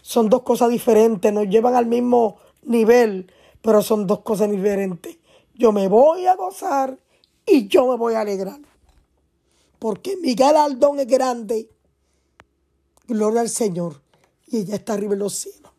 Son 0.00 0.30
dos 0.30 0.42
cosas 0.42 0.70
diferentes, 0.70 1.30
nos 1.30 1.46
llevan 1.48 1.74
al 1.74 1.84
mismo 1.86 2.38
nivel, 2.62 3.30
pero 3.60 3.82
son 3.82 4.06
dos 4.06 4.20
cosas 4.20 4.50
diferentes. 4.50 5.18
Yo 5.54 5.72
me 5.72 5.88
voy 5.88 6.26
a 6.26 6.34
gozar 6.34 6.98
y 7.46 7.68
yo 7.68 7.88
me 7.88 7.96
voy 7.96 8.14
a 8.14 8.20
alegrar. 8.20 8.60
Porque 9.78 10.16
mi 10.16 10.34
galardón 10.34 11.00
es 11.00 11.06
grande. 11.06 11.68
Gloria 13.06 13.40
al 13.40 13.48
Señor. 13.48 14.00
Y 14.46 14.58
ella 14.58 14.76
está 14.76 14.94
arriba 14.94 15.14
en 15.14 15.20
los 15.20 15.34
cielos. 15.34 15.72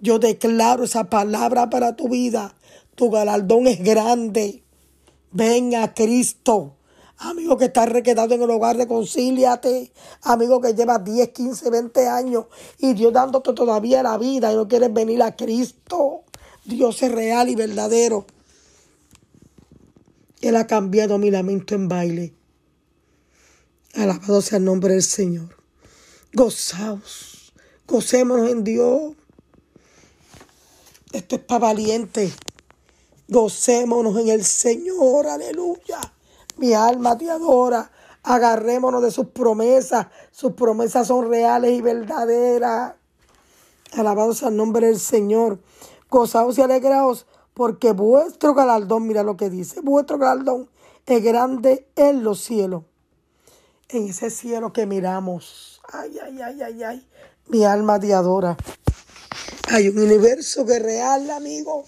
Yo 0.00 0.18
declaro 0.18 0.84
esa 0.84 1.10
palabra 1.10 1.68
para 1.68 1.96
tu 1.96 2.08
vida. 2.08 2.54
Tu 2.94 3.10
galardón 3.10 3.66
es 3.66 3.82
grande. 3.82 4.62
Ven 5.32 5.74
a 5.74 5.94
Cristo. 5.94 6.77
Amigo 7.20 7.56
que 7.58 7.64
está 7.64 7.84
requedado 7.84 8.32
en 8.34 8.42
el 8.42 8.50
hogar, 8.50 8.76
reconcíliate. 8.76 9.92
Amigo 10.22 10.60
que 10.60 10.74
lleva 10.74 10.98
10, 10.98 11.30
15, 11.30 11.70
20 11.70 12.06
años 12.06 12.46
y 12.78 12.94
Dios 12.94 13.12
dándote 13.12 13.52
todavía 13.54 14.04
la 14.04 14.16
vida 14.18 14.52
y 14.52 14.56
no 14.56 14.68
quieres 14.68 14.92
venir 14.92 15.22
a 15.22 15.34
Cristo. 15.34 16.22
Dios 16.64 17.02
es 17.02 17.10
real 17.10 17.48
y 17.48 17.56
verdadero. 17.56 18.24
Él 20.40 20.54
ha 20.54 20.68
cambiado 20.68 21.18
mi 21.18 21.32
lamento 21.32 21.74
en 21.74 21.88
baile. 21.88 22.34
Alabado 23.94 24.40
sea 24.40 24.58
el 24.58 24.64
nombre 24.64 24.92
del 24.92 25.02
Señor. 25.02 25.56
Gozaos, 26.32 27.52
gocémonos 27.88 28.48
en 28.48 28.62
Dios. 28.62 29.14
Esto 31.12 31.34
es 31.34 31.42
para 31.42 31.58
valientes. 31.58 32.32
Gocémonos 33.26 34.16
en 34.18 34.28
el 34.28 34.44
Señor, 34.44 35.26
aleluya. 35.26 35.98
Mi 36.58 36.74
alma 36.74 37.16
te 37.16 37.30
adora. 37.30 37.90
Agarrémonos 38.22 39.02
de 39.02 39.10
sus 39.10 39.28
promesas. 39.28 40.08
Sus 40.30 40.52
promesas 40.52 41.06
son 41.06 41.28
reales 41.30 41.72
y 41.72 41.80
verdaderas. 41.80 42.94
Alabados 43.92 44.42
al 44.42 44.56
nombre 44.56 44.88
del 44.88 44.98
Señor. 44.98 45.60
Gozaos 46.10 46.58
y 46.58 46.62
alegraos, 46.62 47.26
porque 47.54 47.92
vuestro 47.92 48.54
galardón, 48.54 49.06
mira 49.06 49.22
lo 49.22 49.36
que 49.36 49.50
dice, 49.50 49.80
vuestro 49.80 50.16
galardón 50.16 50.70
es 51.06 51.22
grande 51.22 51.86
en 51.96 52.22
los 52.22 52.40
cielos. 52.40 52.84
En 53.88 54.08
ese 54.08 54.30
cielo 54.30 54.72
que 54.72 54.86
miramos. 54.86 55.80
Ay, 55.90 56.18
ay, 56.22 56.40
ay, 56.42 56.62
ay, 56.62 56.82
ay. 56.82 57.08
Mi 57.46 57.64
alma 57.64 57.98
te 57.98 58.12
adora. 58.12 58.56
Hay 59.70 59.88
un 59.88 59.98
universo 59.98 60.66
que 60.66 60.76
es 60.76 60.82
real, 60.82 61.30
amigo. 61.30 61.84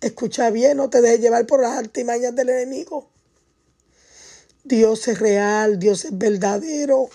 Escucha 0.00 0.50
bien, 0.50 0.78
no 0.78 0.88
te 0.90 1.00
dejes 1.00 1.20
llevar 1.20 1.46
por 1.46 1.60
las 1.60 1.78
artimañas 1.78 2.34
del 2.34 2.48
enemigo. 2.50 3.08
Dios 4.66 5.08
es 5.08 5.18
real, 5.18 5.78
Dios 5.78 6.06
es 6.06 6.16
verdadero. 6.16 7.10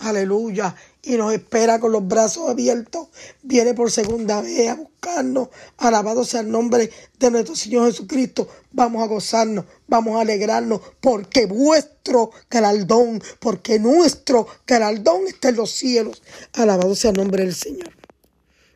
Aleluya. 0.00 0.76
Y 1.02 1.16
nos 1.16 1.32
espera 1.32 1.80
con 1.80 1.92
los 1.92 2.06
brazos 2.06 2.50
abiertos. 2.50 3.08
Viene 3.42 3.72
por 3.72 3.90
segunda 3.90 4.42
vez 4.42 4.68
a 4.68 4.74
buscarnos. 4.74 5.48
Alabado 5.78 6.26
sea 6.26 6.40
el 6.40 6.50
nombre 6.50 6.90
de 7.18 7.30
nuestro 7.30 7.56
Señor 7.56 7.90
Jesucristo. 7.90 8.48
Vamos 8.70 9.02
a 9.02 9.06
gozarnos, 9.06 9.64
vamos 9.88 10.16
a 10.16 10.20
alegrarnos, 10.20 10.82
porque 11.00 11.46
vuestro 11.46 12.30
galardón, 12.50 13.22
porque 13.40 13.78
nuestro 13.78 14.46
galardón 14.66 15.26
está 15.28 15.48
en 15.48 15.56
los 15.56 15.70
cielos. 15.70 16.22
Alabado 16.52 16.94
sea 16.94 17.12
el 17.12 17.16
nombre 17.16 17.44
del 17.44 17.54
Señor. 17.54 17.92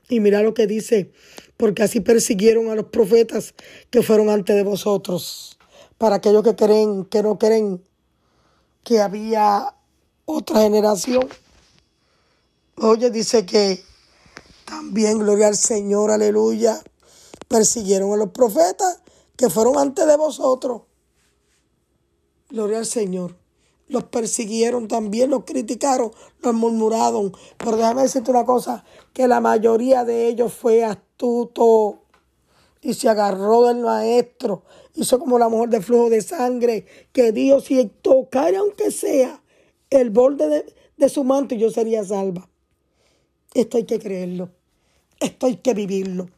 Y 0.09 0.21
mira 0.21 0.42
lo 0.42 0.54
que 0.54 0.66
dice, 0.66 1.12
porque 1.59 1.83
así 1.83 2.00
persiguieron 2.00 2.71
a 2.71 2.75
los 2.75 2.87
profetas 2.87 3.52
que 3.90 4.02
fueron 4.02 4.30
antes 4.30 4.56
de 4.56 4.62
vosotros 4.62 5.56
para 5.99 6.17
aquellos 6.17 6.43
que 6.43 6.57
creen, 6.57 7.05
que 7.05 7.23
no 7.23 7.38
creen 7.38 7.83
que 8.85 9.00
había 9.00 9.75
otra 10.25 10.61
generación. 10.61 11.29
Oye, 12.76 13.11
dice 13.11 13.47
que 13.47 13.83
también, 14.65 15.19
gloria 15.19 15.49
al 15.49 15.57
Señor, 15.57 16.11
aleluya, 16.11 16.83
persiguieron 17.49 18.12
a 18.12 18.17
los 18.17 18.31
profetas 18.31 19.00
que 19.37 19.49
fueron 19.49 19.79
antes 19.79 20.07
de 20.07 20.17
vosotros. 20.17 20.83
Gloria 22.50 22.79
al 22.79 22.87
Señor. 22.87 23.37
Los 23.88 24.05
persiguieron 24.05 24.88
también, 24.88 25.31
los 25.31 25.45
criticaron, 25.45 26.12
los 26.41 26.55
murmuraron. 26.55 27.33
Pero 27.57 27.76
déjame 27.76 28.03
decirte 28.03 28.31
una 28.31 28.45
cosa, 28.45 28.85
que 29.12 29.29
la 29.29 29.41
mayoría 29.41 30.05
de 30.05 30.26
ellos 30.26 30.53
fue 30.53 30.85
astuto 30.85 32.06
y 32.87 32.95
se 32.95 33.09
agarró 33.09 33.64
del 33.64 33.78
maestro. 33.78 34.62
Hizo 34.95 35.19
como 35.19 35.40
la 35.40 35.49
mujer 35.49 35.71
de 35.71 35.81
flujo 35.81 36.09
de 36.09 36.23
sangre, 36.23 36.87
que 37.12 37.33
Dios 37.33 37.64
si 37.64 37.85
tocara 37.87 38.61
aunque 38.61 38.93
sea 38.93 39.43
el 39.90 40.11
borde 40.11 40.73
de, 40.97 41.09
su 41.09 41.25
manto, 41.25 41.57
yo 41.57 41.69
sería 41.71 42.05
salva. 42.05 42.49
Esto 43.55 43.78
hay 43.78 43.85
que 43.85 43.99
creerlo. 43.99 44.50
Esto 45.19 45.47
hay 45.47 45.57
que 45.57 45.75
vivirlo. 45.75 46.28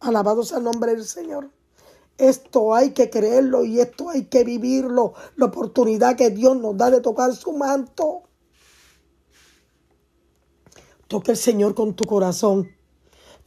Alabado 0.00 0.44
sea 0.44 0.58
el 0.58 0.64
nombre 0.64 0.92
del 0.92 1.04
Señor. 1.04 1.50
Esto 2.16 2.74
hay 2.74 2.92
que 2.92 3.10
creerlo 3.10 3.64
y 3.64 3.78
esto 3.78 4.08
hay 4.08 4.24
que 4.24 4.44
vivirlo. 4.44 5.12
La 5.36 5.46
oportunidad 5.46 6.16
que 6.16 6.30
Dios 6.30 6.56
nos 6.56 6.74
da 6.74 6.90
de 6.90 7.02
tocar 7.02 7.36
su 7.36 7.52
manto. 7.52 8.22
Toca 11.06 11.32
el 11.32 11.38
Señor 11.38 11.74
con 11.74 11.94
tu 11.94 12.04
corazón. 12.06 12.70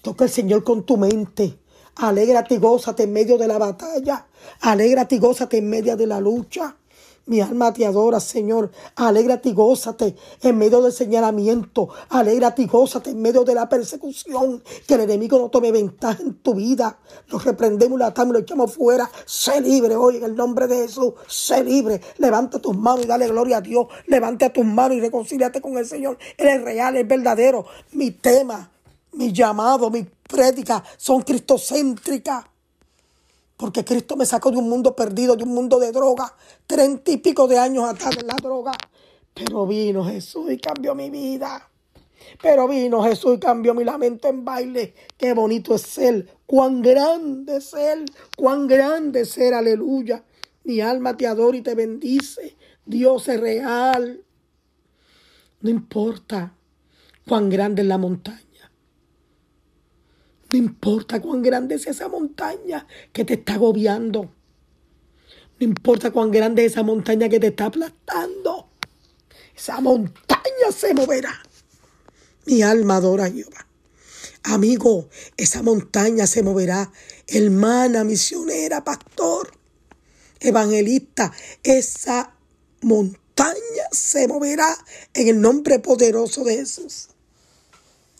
Toca 0.04 0.26
el 0.26 0.30
Señor 0.30 0.64
con 0.64 0.86
tu 0.86 0.98
mente. 0.98 1.58
Alégrate 1.96 2.56
y 2.56 2.58
gózate 2.58 3.04
en 3.04 3.14
medio 3.14 3.38
de 3.38 3.48
la 3.48 3.58
batalla. 3.58 4.26
Alégrate 4.62 5.16
y 5.16 5.20
gózate 5.20 5.58
en 5.58 5.70
medio 5.70 5.96
de 5.96 6.08
la 6.08 6.20
lucha. 6.20 6.76
Mi 7.28 7.40
alma 7.40 7.72
te 7.72 7.86
adora, 7.86 8.20
Señor. 8.20 8.72
Alégrate 8.96 9.50
y 9.50 9.54
gózate 9.54 10.16
en 10.42 10.58
medio 10.58 10.82
del 10.82 10.92
señalamiento. 10.92 11.90
Alégrate 12.10 12.64
y 12.64 12.66
gózate 12.66 13.12
en 13.12 13.22
medio 13.22 13.44
de 13.44 13.54
la 13.54 13.70
persecución. 13.70 14.64
Que 14.88 14.96
el 14.96 15.02
enemigo 15.02 15.38
no 15.38 15.50
tome 15.50 15.72
ventaja 15.72 16.24
en 16.24 16.34
tu 16.36 16.56
vida. 16.56 16.98
Lo 17.28 17.38
reprendemos, 17.38 18.00
lo 18.00 18.06
atamos, 18.06 18.34
lo 18.34 18.40
echamos 18.40 18.74
fuera. 18.74 19.10
Sé 19.26 19.62
libre 19.62 19.96
hoy 19.96 20.18
en 20.18 20.24
el 20.24 20.36
nombre 20.36 20.66
de 20.68 20.78
Jesús. 20.78 21.14
Sé 21.28 21.64
libre. 21.64 22.02
Levanta 22.18 22.60
tus 22.60 22.76
manos 22.76 23.06
y 23.06 23.08
dale 23.08 23.28
gloria 23.28 23.58
a 23.58 23.62
Dios. 23.62 23.86
Levanta 24.08 24.52
tus 24.52 24.66
manos 24.66 24.98
y 24.98 25.02
reconcíliate 25.02 25.62
con 25.62 25.78
el 25.78 25.86
Señor. 25.86 26.18
Él 26.38 26.48
es 26.48 26.62
real, 26.64 26.98
es 26.98 27.08
verdadero. 27.08 27.66
Mi 27.92 28.12
tema 28.12 28.72
mi 29.14 29.32
llamado, 29.32 29.90
mi 29.90 30.04
prédica 30.04 30.84
son 30.98 31.22
cristocéntricas. 31.22 32.46
Porque 33.58 33.86
Cristo 33.86 34.16
me 34.16 34.26
sacó 34.26 34.50
de 34.50 34.58
un 34.58 34.70
mundo 34.70 34.96
perdido, 34.96 35.36
de 35.36 35.44
un 35.44 35.54
mundo 35.54 35.80
de 35.80 35.92
droga, 35.92 36.36
treinta 36.66 37.12
y 37.12 37.18
pico 37.18 37.48
de 37.48 37.60
años 37.60 37.86
atrás 37.88 38.16
de 38.16 38.24
la 38.24 38.36
droga. 38.42 38.72
Pero 39.34 39.68
vino 39.68 40.04
Jesús 40.04 40.52
y 40.52 40.58
cambió 40.58 40.96
mi 40.96 41.10
vida. 41.10 41.70
Pero 42.42 42.68
vino 42.68 43.04
Jesús 43.04 43.36
y 43.38 43.40
cambió 43.40 43.74
mi 43.74 43.84
lamento 43.84 44.28
en 44.28 44.44
baile. 44.44 44.96
Qué 45.18 45.34
bonito 45.34 45.76
es 45.76 45.98
Él. 45.98 46.30
Cuán 46.46 46.82
grande 46.82 47.58
es 47.58 47.74
Él. 47.74 48.06
Cuán 48.36 48.68
grande 48.68 49.22
es 49.22 49.38
Él. 49.38 49.54
Aleluya. 49.54 50.24
Mi 50.64 50.82
alma 50.82 51.16
te 51.16 51.28
adora 51.28 51.58
y 51.58 51.62
te 51.62 51.76
bendice. 51.76 52.58
Dios 52.86 53.28
es 53.28 53.40
real. 53.40 54.24
No 55.62 55.70
importa 55.70 56.54
cuán 57.28 57.50
grande 57.50 57.84
es 57.84 57.88
la 57.88 57.98
montaña. 57.98 58.51
No 60.52 60.60
importa 60.60 61.22
cuán 61.22 61.42
grande 61.42 61.76
es 61.76 61.88
esa 61.88 62.10
montaña 62.10 62.86
que 63.14 63.24
te 63.24 63.36
está 63.36 63.54
agobiando. 63.54 64.34
No 65.60 65.66
importa 65.66 66.12
cuán 66.12 66.32
grande 66.32 66.66
es 66.66 66.74
esa 66.74 66.84
montaña 66.84 67.30
que 67.30 67.40
te 67.40 67.48
está 67.48 67.68
aplastando. 67.68 68.70
Esa 69.56 69.80
montaña 69.80 70.72
se 70.76 70.94
moverá. 70.94 71.42
Mi 72.46 72.64
alma 72.64 72.98
adora 72.98 73.26
a 73.26 73.32
Jehová. 73.32 73.68
Amigo, 74.44 75.08
esa 75.38 75.62
montaña 75.62 76.28
se 76.28 76.44
moverá. 76.44 76.92
Hermana, 77.28 78.04
misionera, 78.04 78.84
pastor, 78.84 79.52
evangelista, 80.40 81.32
esa 81.64 82.34
montaña 82.82 83.86
se 83.92 84.28
moverá 84.28 84.76
en 85.14 85.28
el 85.28 85.40
nombre 85.40 85.80
poderoso 85.80 86.44
de 86.44 86.58
Jesús. 86.58 87.10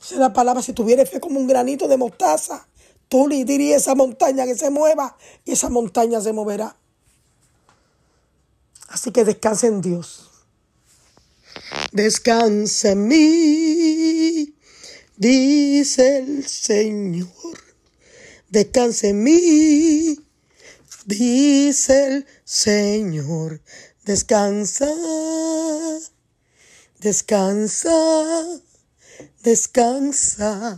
Es 0.02 0.12
la 0.14 0.34
palabra, 0.34 0.62
si 0.62 0.74
tuviera 0.74 1.06
fe 1.06 1.20
como 1.20 1.40
un 1.40 1.48
granito 1.48 1.88
de 1.88 1.98
mostaza, 1.98 2.68
tú 3.08 3.28
le 3.28 3.46
dirías 3.46 3.76
a 3.76 3.82
esa 3.82 3.96
montaña 3.96 4.46
que 4.46 4.56
se 4.56 4.70
mueva 4.70 5.18
y 5.46 5.52
esa 5.52 5.70
montaña 5.70 6.20
se 6.22 6.34
moverá. 6.34 6.76
Así 8.88 9.12
que 9.12 9.24
descansa 9.24 9.68
en 9.68 9.82
Dios. 9.82 10.30
Descansa 11.92 12.92
en 12.92 13.08
mí, 13.08 14.56
dice 15.18 16.18
el 16.18 16.48
Señor. 16.48 17.30
Descansa 18.50 19.08
en 19.08 19.24
mí, 19.24 20.18
dice 21.06 22.08
el 22.08 22.28
Señor. 22.44 23.62
Descansa, 24.04 24.90
descansa, 27.00 27.92
descansa. 29.44 30.78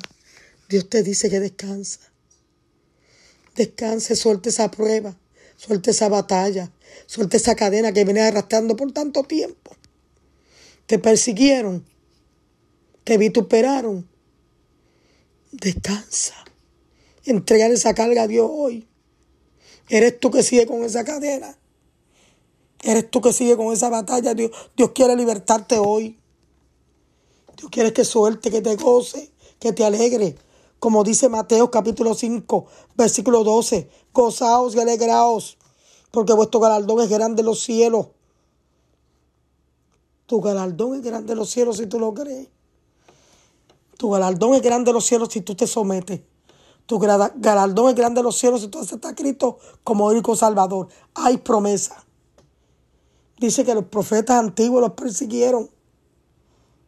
Dios 0.69 0.89
te 0.89 1.03
dice 1.03 1.29
que 1.29 1.39
descansa. 1.39 1.99
Descanse, 3.55 4.15
suelte 4.15 4.49
esa 4.49 4.71
prueba, 4.71 5.15
suelte 5.55 5.91
esa 5.91 6.09
batalla, 6.09 6.71
suelte 7.05 7.37
esa 7.37 7.55
cadena 7.55 7.91
que 7.91 8.03
viene 8.03 8.21
arrastrando 8.21 8.75
por 8.75 8.91
tanto 8.91 9.23
tiempo. 9.23 9.75
Te 10.87 10.97
persiguieron, 10.97 11.85
te 13.03 13.17
vituperaron. 13.17 14.09
Descansa. 15.51 16.33
Entregar 17.25 17.71
esa 17.71 17.93
carga 17.93 18.23
a 18.23 18.27
Dios 18.27 18.49
hoy. 18.51 18.87
Eres 19.87 20.19
tú 20.19 20.31
que 20.31 20.41
sigue 20.41 20.65
con 20.65 20.83
esa 20.83 21.03
cadena. 21.03 21.57
Eres 22.81 23.09
tú 23.09 23.21
que 23.21 23.31
sigue 23.31 23.55
con 23.55 23.71
esa 23.71 23.89
batalla. 23.89 24.33
Dios, 24.33 24.51
Dios 24.75 24.91
quiere 24.93 25.15
libertarte 25.15 25.77
hoy. 25.77 26.19
Dios 27.73 27.85
quiere 27.85 27.93
que 27.93 28.05
suelte, 28.05 28.51
que 28.51 28.61
te 28.61 28.75
goce, 28.75 29.31
que 29.59 29.73
te 29.73 29.83
alegre. 29.83 30.35
Como 30.77 31.03
dice 31.03 31.27
Mateo 31.27 31.71
capítulo 31.71 32.13
5, 32.13 32.65
versículo 32.95 33.43
12. 33.43 33.89
Gozaos 34.13 34.75
y 34.75 34.79
alegraos, 34.79 35.57
porque 36.11 36.33
vuestro 36.33 36.59
galardón 36.59 37.01
es 37.01 37.09
grande 37.09 37.41
en 37.41 37.47
los 37.47 37.63
cielos. 37.63 38.09
Tu 40.27 40.39
galardón 40.39 40.93
es 40.95 41.01
grande 41.01 41.33
en 41.33 41.39
los 41.39 41.49
cielos 41.49 41.77
si 41.77 41.87
tú 41.87 41.99
lo 41.99 42.13
crees. 42.13 42.47
Tu 43.97 44.07
galardón 44.07 44.53
es 44.53 44.61
grande 44.61 44.91
en 44.91 44.95
los 44.95 45.05
cielos 45.05 45.29
si 45.31 45.41
tú 45.41 45.55
te 45.55 45.65
sometes. 45.65 46.21
Tu 46.85 46.99
galardón 46.99 47.89
es 47.89 47.95
grande 47.95 48.19
en 48.19 48.25
los 48.25 48.37
cielos 48.37 48.61
si 48.61 48.67
tú 48.67 48.79
aceptas 48.79 49.13
a 49.13 49.15
Cristo 49.15 49.57
como 49.83 50.05
único 50.05 50.35
Salvador. 50.35 50.89
Hay 51.15 51.37
promesa. 51.37 52.05
Dice 53.39 53.65
que 53.65 53.73
los 53.73 53.85
profetas 53.85 54.37
antiguos 54.37 54.79
los 54.79 54.91
persiguieron. 54.91 55.72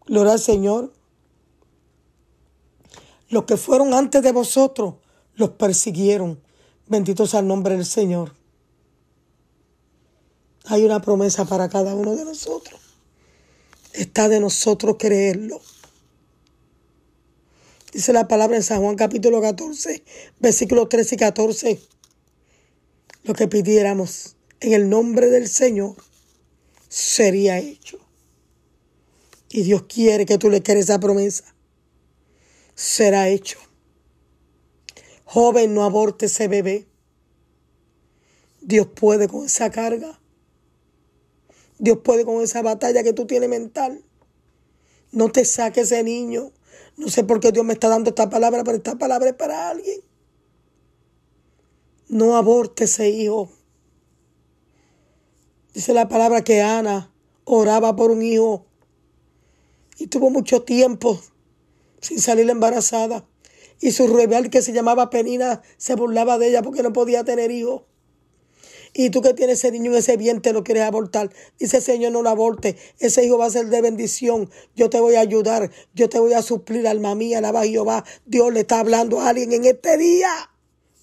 Gloria 0.05 0.33
al 0.33 0.39
Señor. 0.39 0.93
Los 3.29 3.45
que 3.45 3.57
fueron 3.57 3.93
antes 3.93 4.21
de 4.21 4.31
vosotros 4.31 4.95
los 5.35 5.51
persiguieron. 5.51 6.41
Bendito 6.87 7.25
sea 7.25 7.39
el 7.39 7.47
nombre 7.47 7.75
del 7.75 7.85
Señor. 7.85 8.33
Hay 10.65 10.83
una 10.83 11.01
promesa 11.01 11.45
para 11.45 11.69
cada 11.69 11.95
uno 11.95 12.15
de 12.15 12.25
nosotros. 12.25 12.79
Está 13.93 14.29
de 14.29 14.39
nosotros 14.39 14.97
creerlo. 14.99 15.61
Dice 17.93 18.13
la 18.13 18.27
palabra 18.27 18.57
en 18.57 18.63
San 18.63 18.81
Juan 18.81 18.95
capítulo 18.95 19.41
14, 19.41 20.03
versículos 20.39 20.89
13 20.89 21.15
y 21.15 21.17
14. 21.17 21.79
Lo 23.23 23.33
que 23.33 23.47
pidiéramos 23.47 24.35
en 24.59 24.73
el 24.73 24.89
nombre 24.89 25.29
del 25.29 25.47
Señor 25.47 25.95
sería 26.89 27.57
hecho. 27.57 28.04
Y 29.55 29.63
Dios 29.63 29.83
quiere 29.83 30.25
que 30.25 30.37
tú 30.37 30.49
le 30.49 30.61
quieres 30.61 30.83
esa 30.83 30.99
promesa. 30.99 31.45
Será 32.73 33.29
hecho. 33.29 33.57
Joven, 35.23 35.73
no 35.73 35.85
aborte 35.85 36.25
ese 36.25 36.49
bebé. 36.49 36.89
Dios 38.59 38.87
puede 38.87 39.29
con 39.29 39.45
esa 39.45 39.71
carga. 39.71 40.19
Dios 41.79 41.99
puede 42.03 42.25
con 42.25 42.43
esa 42.43 42.63
batalla 42.63 43.01
que 43.01 43.13
tú 43.13 43.27
tienes 43.27 43.47
mental. 43.47 44.03
No 45.13 45.31
te 45.31 45.45
saques 45.45 45.89
ese 45.89 46.03
niño. 46.03 46.51
No 46.97 47.07
sé 47.07 47.23
por 47.23 47.39
qué 47.39 47.53
Dios 47.53 47.63
me 47.63 47.71
está 47.71 47.87
dando 47.87 48.09
esta 48.09 48.29
palabra, 48.29 48.65
pero 48.65 48.75
esta 48.75 48.97
palabra 48.97 49.29
es 49.29 49.35
para 49.35 49.69
alguien. 49.69 50.01
No 52.09 52.35
aborte 52.35 52.83
ese 52.83 53.07
hijo. 53.07 53.49
Dice 55.73 55.93
la 55.93 56.09
palabra 56.09 56.43
que 56.43 56.61
Ana 56.61 57.09
oraba 57.45 57.95
por 57.95 58.11
un 58.11 58.21
hijo 58.21 58.64
y 59.97 60.07
tuvo 60.07 60.29
mucho 60.29 60.63
tiempo 60.63 61.19
sin 62.01 62.19
salir 62.19 62.49
embarazada. 62.49 63.27
Y 63.79 63.91
su 63.91 64.07
rival 64.07 64.49
que 64.49 64.61
se 64.61 64.73
llamaba 64.73 65.09
Penina 65.09 65.61
se 65.77 65.95
burlaba 65.95 66.37
de 66.37 66.49
ella 66.49 66.61
porque 66.61 66.83
no 66.83 66.93
podía 66.93 67.23
tener 67.23 67.51
hijos. 67.51 67.83
Y 68.97 69.09
tú 69.09 69.21
que 69.21 69.33
tienes 69.33 69.59
ese 69.59 69.71
niño 69.71 69.91
en 69.91 69.97
ese 69.97 70.15
vientre 70.15 70.53
lo 70.53 70.63
quieres 70.63 70.83
abortar. 70.83 71.29
Dice 71.59 71.81
Señor, 71.81 72.13
no 72.13 72.21
lo 72.21 72.29
aborte. 72.29 72.77
Ese 72.99 73.25
hijo 73.25 73.37
va 73.37 73.45
a 73.45 73.49
ser 73.49 73.67
de 73.67 73.81
bendición. 73.81 74.49
Yo 74.73 74.89
te 74.89 75.01
voy 75.01 75.15
a 75.15 75.19
ayudar. 75.19 75.69
Yo 75.93 76.07
te 76.07 76.17
voy 76.17 76.31
a 76.31 76.41
suplir, 76.41 76.87
alma 76.87 77.13
mía, 77.13 77.39
alaba 77.39 77.65
Jehová. 77.65 78.05
Dios 78.25 78.53
le 78.53 78.61
está 78.61 78.79
hablando 78.79 79.19
a 79.19 79.29
alguien 79.29 79.51
en 79.51 79.65
este 79.65 79.97
día. 79.97 80.29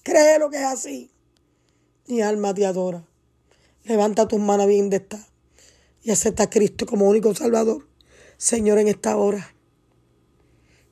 Cree 0.01 0.39
lo 0.39 0.49
que 0.49 0.57
es 0.57 0.63
así. 0.63 1.11
Mi 2.07 2.21
alma 2.21 2.55
te 2.55 2.65
adora. 2.65 3.05
Levanta 3.83 4.27
tus 4.27 4.39
manos 4.39 4.65
bien 4.65 4.89
de 4.89 4.97
esta 4.97 5.27
y 6.01 6.09
acepta 6.09 6.43
a 6.43 6.49
Cristo 6.49 6.87
como 6.87 7.07
único 7.07 7.35
Salvador. 7.35 7.92
Señor, 8.37 8.79
en 8.79 8.87
esta 8.87 9.15
hora, 9.17 9.55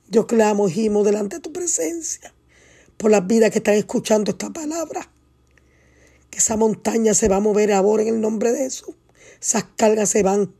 yo 0.08 0.26
clamo, 0.26 0.68
gimo 0.68 1.04
delante 1.04 1.36
de 1.36 1.42
tu 1.42 1.52
presencia 1.52 2.34
por 2.96 3.10
las 3.10 3.26
vidas 3.26 3.50
que 3.50 3.58
están 3.58 3.74
escuchando 3.74 4.30
esta 4.30 4.50
palabra 4.50 5.10
que 6.32 6.38
esa 6.38 6.56
montaña 6.56 7.12
se 7.12 7.28
va 7.28 7.36
a 7.36 7.40
mover 7.40 7.72
ahora 7.72 8.02
en 8.02 8.08
el 8.08 8.20
nombre 8.20 8.52
de 8.52 8.60
Jesús. 8.60 8.94
Esas 9.40 9.64
cargas 9.76 10.08
se 10.08 10.22
van, 10.22 10.54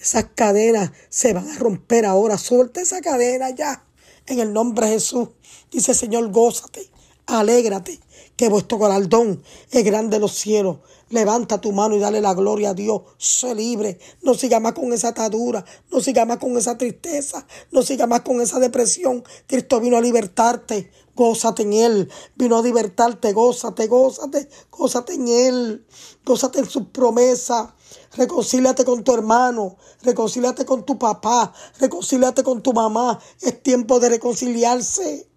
esas 0.00 0.24
cadenas 0.34 0.90
se 1.10 1.34
van 1.34 1.50
a 1.50 1.58
romper 1.58 2.06
ahora. 2.06 2.38
Suelta 2.38 2.80
esa 2.80 3.02
cadena 3.02 3.50
ya 3.50 3.84
en 4.26 4.40
el 4.40 4.54
nombre 4.54 4.86
de 4.86 4.92
Jesús. 4.94 5.28
Dice 5.70 5.92
Señor, 5.92 6.30
gózate, 6.32 6.88
alégrate, 7.26 8.00
que 8.38 8.48
vuestro 8.48 8.78
galardón 8.78 9.42
es 9.72 9.84
grande 9.84 10.16
en 10.16 10.22
los 10.22 10.32
cielos. 10.32 10.78
Levanta 11.10 11.60
tu 11.60 11.72
mano 11.72 11.96
y 11.96 11.98
dale 11.98 12.20
la 12.20 12.34
gloria 12.34 12.70
a 12.70 12.74
Dios. 12.74 13.02
Sé 13.18 13.52
libre. 13.52 13.98
No 14.22 14.34
siga 14.34 14.60
más 14.60 14.74
con 14.74 14.92
esa 14.92 15.08
atadura. 15.08 15.64
No 15.90 16.00
siga 16.00 16.24
más 16.24 16.38
con 16.38 16.56
esa 16.56 16.78
tristeza. 16.78 17.44
No 17.72 17.82
siga 17.82 18.06
más 18.06 18.20
con 18.20 18.40
esa 18.40 18.60
depresión. 18.60 19.24
Cristo 19.48 19.80
vino 19.80 19.96
a 19.96 20.00
libertarte. 20.00 20.92
Gózate 21.16 21.64
en 21.64 21.72
Él. 21.72 22.10
Vino 22.36 22.56
a 22.58 22.62
libertarte. 22.62 23.32
Gózate, 23.32 23.88
gózate. 23.88 24.48
Gózate 24.70 25.14
en 25.14 25.26
Él. 25.26 25.86
Gózate 26.24 26.60
en 26.60 26.70
su 26.70 26.92
promesa. 26.92 27.74
Reconcíliate 28.16 28.84
con 28.84 29.02
tu 29.02 29.14
hermano. 29.14 29.78
Reconcíliate 30.02 30.64
con 30.64 30.86
tu 30.86 30.96
papá. 30.96 31.52
Reconcíliate 31.80 32.44
con 32.44 32.62
tu 32.62 32.72
mamá. 32.72 33.18
Es 33.40 33.60
tiempo 33.64 33.98
de 33.98 34.10
reconciliarse. 34.10 35.27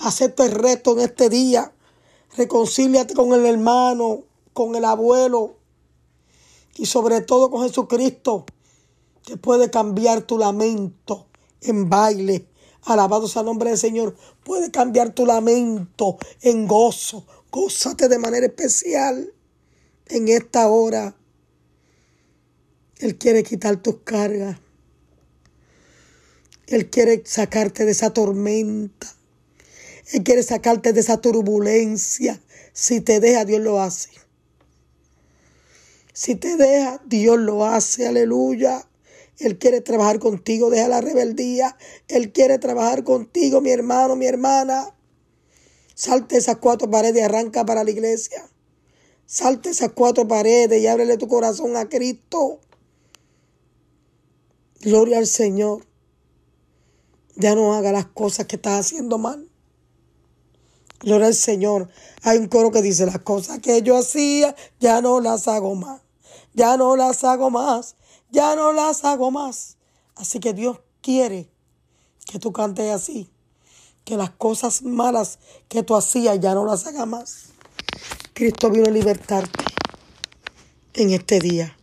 Acepta 0.00 0.44
el 0.44 0.52
reto 0.52 0.92
en 0.92 1.00
este 1.00 1.28
día. 1.28 1.72
Reconcíliate 2.36 3.14
con 3.14 3.32
el 3.32 3.44
hermano, 3.46 4.24
con 4.52 4.76
el 4.76 4.84
abuelo 4.84 5.56
y 6.76 6.86
sobre 6.86 7.20
todo 7.20 7.50
con 7.50 7.66
Jesucristo, 7.66 8.46
que 9.24 9.36
puede 9.36 9.70
cambiar 9.70 10.22
tu 10.22 10.38
lamento 10.38 11.26
en 11.60 11.88
baile. 11.88 12.46
Alabado 12.84 13.26
sea 13.26 13.40
el 13.40 13.46
nombre 13.46 13.70
del 13.70 13.78
Señor. 13.78 14.16
Puede 14.44 14.70
cambiar 14.70 15.12
tu 15.12 15.26
lamento 15.26 16.16
en 16.42 16.68
gozo. 16.68 17.26
Gózate 17.50 18.08
de 18.08 18.18
manera 18.18 18.46
especial 18.46 19.34
en 20.06 20.28
esta 20.28 20.68
hora. 20.68 21.16
Él 22.98 23.18
quiere 23.18 23.42
quitar 23.42 23.76
tus 23.82 23.96
cargas. 24.04 24.58
Él 26.66 26.88
quiere 26.90 27.22
sacarte 27.24 27.84
de 27.84 27.92
esa 27.92 28.12
tormenta. 28.12 29.17
Él 30.12 30.22
quiere 30.24 30.42
sacarte 30.42 30.92
de 30.92 31.00
esa 31.00 31.20
turbulencia. 31.20 32.40
Si 32.72 33.00
te 33.00 33.20
deja, 33.20 33.44
Dios 33.44 33.60
lo 33.60 33.80
hace. 33.80 34.10
Si 36.12 36.34
te 36.34 36.56
deja, 36.56 37.00
Dios 37.06 37.38
lo 37.38 37.64
hace. 37.64 38.06
Aleluya. 38.06 38.88
Él 39.38 39.58
quiere 39.58 39.80
trabajar 39.80 40.18
contigo. 40.18 40.70
Deja 40.70 40.88
la 40.88 41.00
rebeldía. 41.00 41.76
Él 42.08 42.32
quiere 42.32 42.58
trabajar 42.58 43.04
contigo, 43.04 43.60
mi 43.60 43.70
hermano, 43.70 44.16
mi 44.16 44.26
hermana. 44.26 44.94
Salte 45.94 46.36
esas 46.36 46.56
cuatro 46.56 46.90
paredes 46.90 47.20
y 47.20 47.24
arranca 47.24 47.66
para 47.66 47.84
la 47.84 47.90
iglesia. 47.90 48.48
Salte 49.26 49.70
esas 49.70 49.92
cuatro 49.92 50.26
paredes 50.26 50.80
y 50.80 50.86
ábrele 50.86 51.18
tu 51.18 51.28
corazón 51.28 51.76
a 51.76 51.88
Cristo. 51.88 52.60
Gloria 54.80 55.18
al 55.18 55.26
Señor. 55.26 55.86
Ya 57.34 57.54
no 57.54 57.74
haga 57.74 57.92
las 57.92 58.06
cosas 58.06 58.46
que 58.46 58.56
estás 58.56 58.86
haciendo 58.86 59.18
mal. 59.18 59.47
Gloria 61.00 61.28
al 61.28 61.34
Señor. 61.34 61.88
Hay 62.22 62.38
un 62.38 62.48
coro 62.48 62.70
que 62.70 62.82
dice, 62.82 63.06
las 63.06 63.20
cosas 63.20 63.60
que 63.60 63.82
yo 63.82 63.96
hacía, 63.96 64.54
ya 64.80 65.00
no 65.00 65.20
las 65.20 65.48
hago 65.48 65.74
más. 65.74 66.00
Ya 66.54 66.76
no 66.76 66.96
las 66.96 67.24
hago 67.24 67.50
más. 67.50 67.96
Ya 68.30 68.56
no 68.56 68.72
las 68.72 69.04
hago 69.04 69.30
más. 69.30 69.76
Así 70.16 70.40
que 70.40 70.52
Dios 70.52 70.80
quiere 71.00 71.50
que 72.26 72.38
tú 72.38 72.52
cantes 72.52 72.92
así. 72.92 73.30
Que 74.04 74.16
las 74.16 74.30
cosas 74.30 74.82
malas 74.82 75.38
que 75.68 75.82
tú 75.82 75.96
hacías 75.96 76.40
ya 76.40 76.54
no 76.54 76.64
las 76.64 76.86
hagas 76.86 77.06
más. 77.06 77.44
Cristo 78.32 78.70
vino 78.70 78.86
a 78.86 78.90
libertarte 78.90 79.64
en 80.94 81.10
este 81.10 81.38
día. 81.38 81.76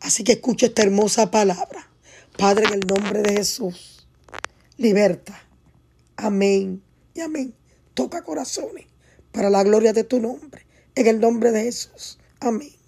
Así 0.00 0.24
que 0.24 0.32
escucha 0.32 0.66
esta 0.66 0.82
hermosa 0.82 1.30
palabra. 1.30 1.88
Padre, 2.36 2.66
en 2.66 2.74
el 2.74 2.80
nombre 2.80 3.22
de 3.22 3.34
Jesús, 3.34 4.06
liberta. 4.76 5.42
Amén 6.16 6.82
y 7.14 7.20
amén. 7.20 7.59
Toca 8.00 8.22
corazones 8.22 8.86
para 9.30 9.50
la 9.50 9.62
gloria 9.62 9.92
de 9.92 10.04
tu 10.04 10.20
nombre. 10.20 10.64
En 10.94 11.06
el 11.06 11.20
nombre 11.20 11.52
de 11.52 11.64
Jesús. 11.64 12.18
Amén. 12.40 12.79